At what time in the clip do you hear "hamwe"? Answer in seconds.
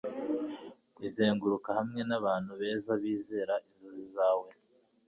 1.77-2.01